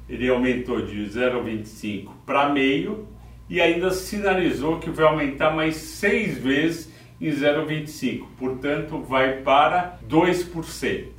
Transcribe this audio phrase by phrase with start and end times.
[0.09, 3.07] ele aumentou de 0,25 para meio
[3.49, 11.15] e ainda sinalizou que vai aumentar mais seis vezes em 0,25, portanto vai para 2%.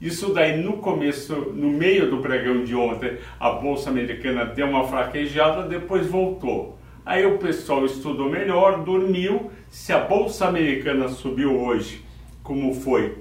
[0.00, 4.86] Isso daí no começo, no meio do pregão de ontem, a bolsa americana deu uma
[4.86, 6.78] fraquejada, depois voltou.
[7.04, 9.50] Aí o pessoal estudou melhor, dormiu.
[9.68, 12.04] Se a bolsa americana subiu hoje,
[12.42, 13.16] como foi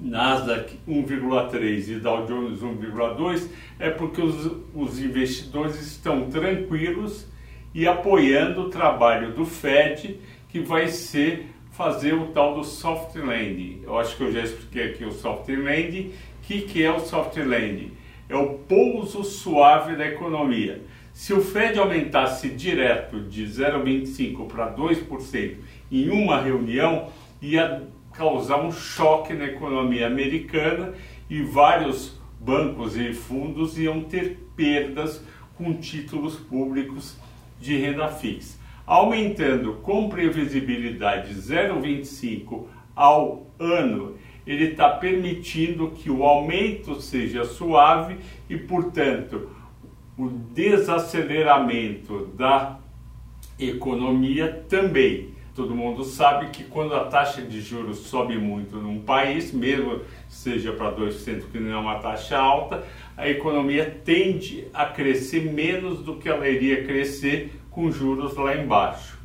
[0.00, 3.48] Nasdaq 1,3 e Dow Jones 1,2,
[3.78, 7.26] é porque os, os investidores estão tranquilos
[7.74, 13.82] e apoiando o trabalho do Fed, que vai ser fazer o tal do soft landing.
[13.84, 16.12] Eu acho que eu já expliquei aqui o soft landing.
[16.38, 17.92] O que, que é o soft landing?
[18.28, 20.82] É o pouso suave da economia.
[21.12, 25.56] Se o Fed aumentasse direto de 0,25% para 2%
[25.90, 27.08] em uma reunião,
[27.42, 27.82] ia
[28.20, 30.92] causar um choque na economia americana
[31.30, 35.24] e vários bancos e fundos iam ter perdas
[35.56, 37.16] com títulos públicos
[37.58, 38.58] de renda fixa.
[38.86, 48.18] Aumentando com previsibilidade 0,25 ao ano, ele está permitindo que o aumento seja suave
[48.50, 49.48] e, portanto,
[50.18, 52.78] o desaceleramento da
[53.58, 55.39] economia também.
[55.54, 60.72] Todo mundo sabe que quando a taxa de juros sobe muito num país, mesmo seja
[60.72, 62.84] para 2%, que não é uma taxa alta,
[63.16, 69.18] a economia tende a crescer menos do que ela iria crescer com juros lá embaixo.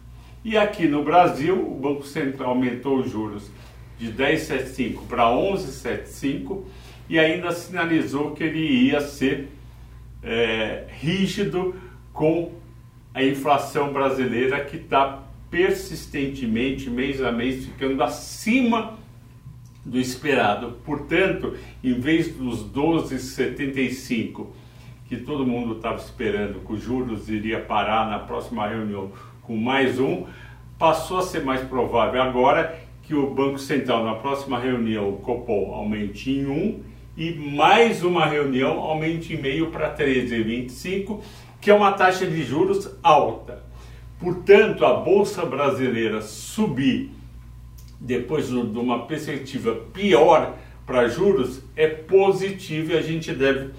[0.44, 3.50] E aqui no Brasil, o Banco Central aumentou os juros
[3.98, 6.64] de 10,75 para 11,75
[7.08, 9.48] e ainda sinalizou que ele ia ser
[10.24, 11.76] é, rígido
[12.12, 12.52] com
[13.14, 15.25] a inflação brasileira que está
[15.56, 19.00] persistentemente, mês a mês, ficando acima
[19.86, 20.80] do esperado.
[20.84, 24.48] Portanto, em vez dos 12,75
[25.08, 29.98] que todo mundo estava esperando que os juros iria parar na próxima reunião com mais
[29.98, 30.26] um,
[30.78, 35.74] passou a ser mais provável agora que o Banco Central na próxima reunião, o Copom,
[35.74, 36.82] aumente em um
[37.16, 41.22] e mais uma reunião aumente em meio para 13,25,
[41.62, 43.65] que é uma taxa de juros alta.
[44.20, 47.12] Portanto, a bolsa brasileira subir
[48.00, 50.56] depois de uma perspectiva pior
[50.86, 53.72] para juros é positivo e a gente deve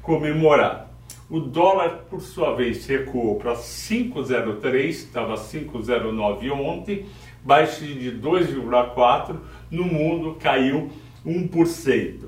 [0.00, 0.90] comemorar.
[1.28, 7.06] O dólar, por sua vez, recuou para 5,03, estava 5,09 ontem,
[7.42, 9.36] baixa de 2,4,
[9.70, 10.90] no mundo caiu
[11.26, 12.24] 1%.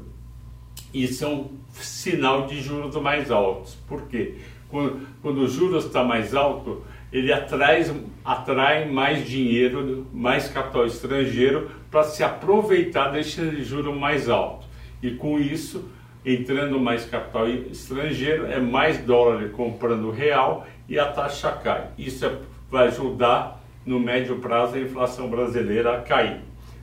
[0.93, 3.75] Isso é um sinal de juros mais altos.
[3.87, 4.37] Por quê?
[4.69, 6.83] Quando, quando o juros está mais alto,
[7.15, 7.85] ele atrai,
[8.25, 14.67] atrai mais dinheiro, mais capital estrangeiro para se aproveitar desse juro mais alto.
[15.01, 15.89] E com isso,
[16.27, 21.91] entrando mais capital estrangeiro, é mais dólar comprando real e a taxa cai.
[21.97, 22.37] Isso é,
[22.69, 26.41] vai ajudar no médio prazo a inflação brasileira a cair.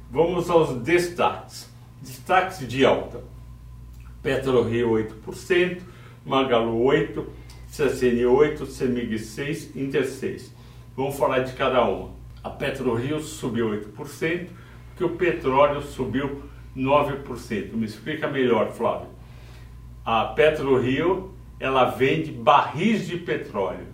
[0.09, 1.69] Vamos aos destaques.
[2.01, 3.21] Destaques de alta.
[4.23, 5.81] PetroRio 8%,
[6.25, 7.25] Magalu 8%,
[7.71, 10.49] CSN 8%, CEMIG 6%, Inter 6%.
[10.95, 12.11] Vamos falar de cada uma.
[12.43, 14.47] A PetroRio subiu 8%,
[14.89, 16.43] porque o petróleo subiu
[16.75, 17.73] 9%.
[17.73, 19.11] Me explica melhor, Flávio
[20.05, 23.85] a PetroRio ela vende barris de petróleo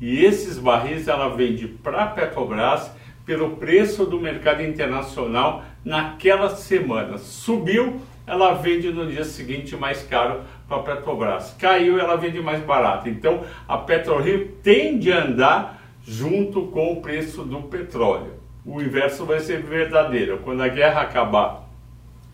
[0.00, 2.90] e esses barris ela vende para a Petrobras
[3.24, 7.18] pelo preço do mercado internacional naquela semana.
[7.18, 11.54] Subiu, ela vende no dia seguinte mais caro para a Petrobras.
[11.58, 13.08] Caiu, ela vende mais barato.
[13.08, 18.34] Então a PetroRio tende a andar junto com o preço do petróleo.
[18.64, 20.38] O inverso vai ser verdadeiro.
[20.38, 21.68] Quando a guerra acabar,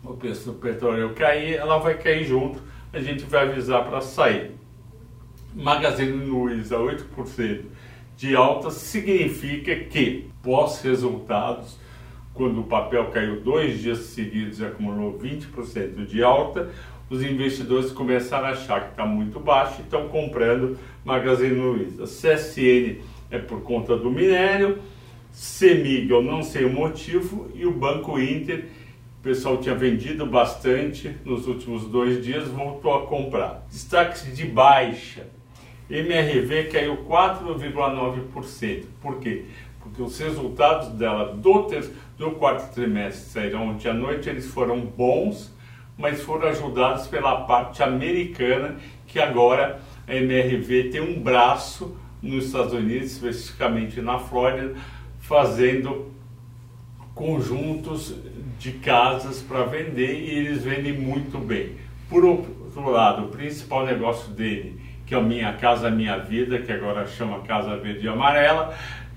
[0.04, 2.60] o preço do petróleo cair, ela vai cair junto
[2.92, 4.52] a gente vai avisar para sair.
[5.54, 7.64] Magazine Luiza 8%,
[8.16, 11.78] de alta significa que pós-resultados,
[12.34, 16.70] quando o papel caiu dois dias seguidos e acumulou 20% de alta,
[17.10, 22.05] os investidores começaram a achar que está muito baixo e estão comprando Magazine Luiza.
[22.05, 23.00] CSN
[23.31, 24.78] é por conta do minério,
[25.32, 28.66] CEMIG eu não sei o motivo e o Banco Inter,
[29.20, 33.66] o pessoal tinha vendido bastante nos últimos dois dias, voltou a comprar.
[33.70, 35.26] Destaques de baixa,
[35.90, 38.84] MRV caiu 4,9%.
[39.00, 39.44] Por quê?
[39.81, 44.81] Porque os resultados dela do, ter, do quarto trimestre saíram ontem à noite, eles foram
[44.81, 45.52] bons,
[45.98, 52.72] mas foram ajudados pela parte americana, que agora a MRV tem um braço nos Estados
[52.72, 54.74] Unidos, especificamente na Flórida,
[55.18, 56.12] fazendo
[57.14, 58.14] conjuntos
[58.58, 61.72] de casas para vender e eles vendem muito bem.
[62.08, 66.70] Por outro lado, o principal negócio dele, que é o Minha Casa Minha Vida, que
[66.70, 68.76] agora chama Casa Verde e Amarela,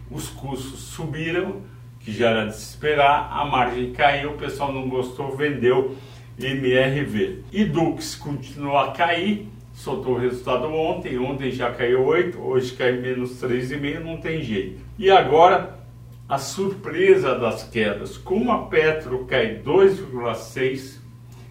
[0.10, 1.62] os custos subiram,
[2.00, 5.96] que já era de se esperar, a margem caiu, o pessoal não gostou, vendeu
[6.40, 7.44] MRV.
[7.52, 12.94] E Dux continuou a cair, soltou o resultado ontem, ontem já caiu 8, hoje cai
[12.94, 14.82] menos 3,5, não tem jeito.
[14.98, 15.80] E agora
[16.28, 21.00] a surpresa das quedas, como a Petro cai 2,6,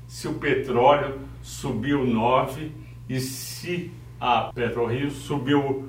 [0.06, 2.72] se o petróleo subiu 9
[3.08, 5.88] e se a PetroRio subiu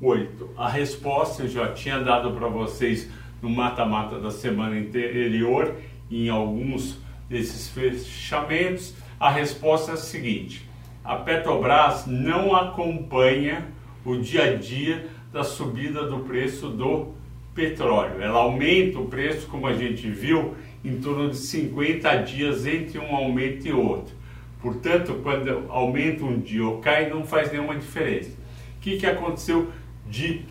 [0.00, 0.50] 8.
[0.56, 3.08] A resposta eu já tinha dado para vocês
[3.40, 5.76] no mata-mata da semana anterior,
[6.10, 6.98] em alguns
[7.28, 8.94] desses fechamentos.
[9.18, 10.68] A resposta é a seguinte:
[11.04, 13.66] a Petrobras não acompanha
[14.04, 17.14] o dia a dia da subida do preço do
[17.54, 18.20] petróleo.
[18.20, 20.54] Ela aumenta o preço, como a gente viu,
[20.84, 24.14] em torno de 50 dias entre um aumento e outro.
[24.60, 28.30] Portanto, quando aumenta um dia ou cai, não faz nenhuma diferença.
[28.76, 29.70] O que, que aconteceu
[30.08, 30.42] de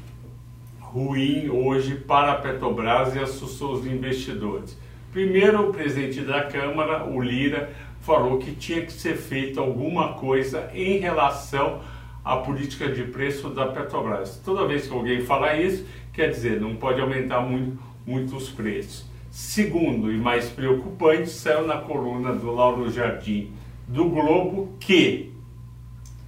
[0.80, 4.78] ruim hoje para a Petrobras e assustou os investidores?
[5.12, 7.70] Primeiro, o presidente da Câmara, o Lira,
[8.00, 11.82] falou que tinha que ser feita alguma coisa em relação
[12.24, 14.42] à política de preço da Petrobras.
[14.44, 17.78] Toda vez que alguém fala isso, quer dizer, não pode aumentar muito,
[18.08, 19.06] muito os preços.
[19.30, 23.52] Segundo e mais preocupante, saiu na coluna do Lauro Jardim
[23.88, 25.34] do Globo que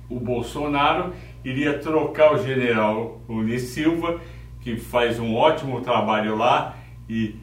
[0.10, 1.14] o Bolsonaro
[1.44, 4.20] iria trocar o general Luiz Silva,
[4.60, 6.78] que faz um ótimo trabalho lá
[7.10, 7.36] e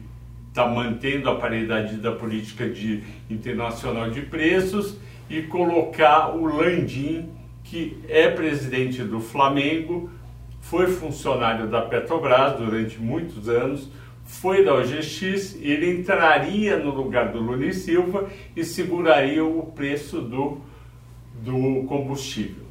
[0.51, 4.97] está mantendo a paridade da política de, internacional de preços,
[5.29, 7.29] e colocar o Landim,
[7.63, 10.09] que é presidente do Flamengo,
[10.59, 13.89] foi funcionário da Petrobras durante muitos anos,
[14.25, 20.59] foi da OGX, ele entraria no lugar do Lula Silva e seguraria o preço do,
[21.41, 22.65] do combustível.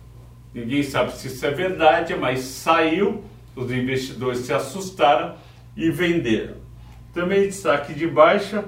[0.53, 3.25] Ninguém sabe se isso é verdade, mas saiu,
[3.57, 5.35] os investidores se assustaram
[5.75, 6.60] e venderam.
[7.13, 8.65] Também destaque de baixa,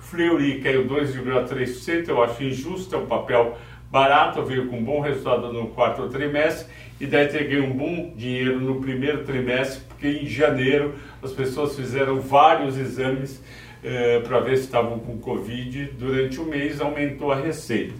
[0.00, 3.56] Fleury caiu 2,3%, eu acho injusto, é um papel
[3.90, 6.70] barato, veio com um bom resultado no quarto trimestre
[7.00, 11.74] e deve ter ganho um bom dinheiro no primeiro trimestre, porque em janeiro as pessoas
[11.74, 13.42] fizeram vários exames
[13.82, 15.92] eh, para ver se estavam com Covid.
[15.98, 17.94] Durante o mês aumentou a receita.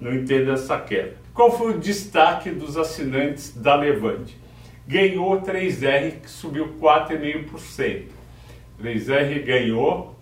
[0.00, 1.14] Não entendo essa queda.
[1.34, 4.36] Qual foi o destaque dos assinantes da Levante?
[4.86, 8.21] Ganhou 3R, que subiu 4,5%.
[8.80, 10.16] 3R ganhou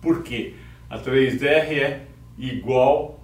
[0.00, 0.54] porque
[0.90, 2.00] a 3R é
[2.36, 3.20] igual,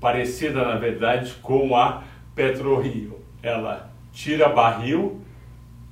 [0.00, 2.02] parecida na verdade, com a
[2.34, 5.20] PetroRio ela tira barril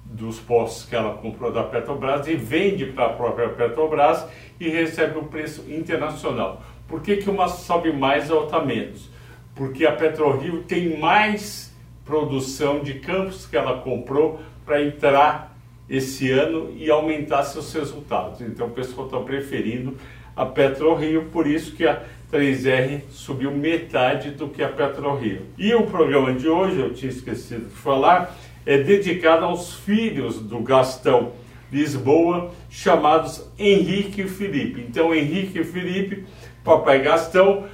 [0.05, 4.27] dos postos que ela comprou da Petrobras e vende para a própria Petrobras
[4.59, 6.63] e recebe o preço internacional.
[6.87, 9.11] Por que, que uma sobe mais e outra menos?
[9.55, 11.75] Porque a PetroRio tem mais
[12.05, 15.58] produção de campos que ela comprou para entrar
[15.89, 18.41] esse ano e aumentar seus resultados.
[18.41, 19.97] Então o pessoal está preferindo
[20.37, 22.03] a PetroRio, por isso que a
[22.33, 25.43] 3R subiu metade do que a PetroRio.
[25.57, 30.61] E o programa de hoje, eu tinha esquecido de falar, é dedicado aos filhos do
[30.61, 31.33] Gastão
[31.73, 34.85] Lisboa, chamados Henrique e Felipe.
[34.89, 36.25] Então, Henrique e Felipe,
[36.63, 37.67] papai Gastão,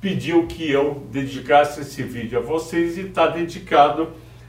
[0.00, 4.08] pediu que eu dedicasse esse vídeo a vocês e está dedicado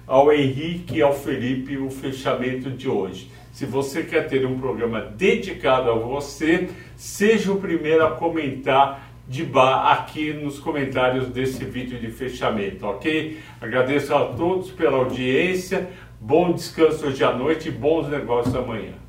[0.10, 3.30] ao Henrique e ao Felipe o fechamento de hoje.
[3.54, 9.46] Se você quer ter um programa dedicado a você, seja o primeiro a comentar de
[9.46, 13.38] bar aqui nos comentários desse vídeo de fechamento, ok?
[13.62, 15.88] Agradeço a todos pela audiência,
[16.20, 19.09] bom descanso hoje à noite e bons negócios amanhã.